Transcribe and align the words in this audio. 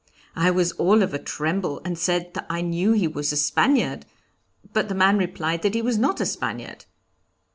I 0.35 0.49
was 0.49 0.71
all 0.79 1.03
of 1.03 1.13
a 1.13 1.19
tremble, 1.19 1.79
and 1.85 1.95
said 1.95 2.33
that 2.33 2.47
I 2.49 2.61
knew 2.61 2.93
he 2.93 3.07
was 3.07 3.31
a 3.31 3.37
Spaniard, 3.37 4.07
but 4.73 4.89
the 4.89 4.95
man 4.95 5.19
replied 5.19 5.61
that 5.61 5.75
he 5.75 5.83
was 5.83 5.99
not 5.99 6.19
a 6.19 6.25
Spaniard. 6.25 6.85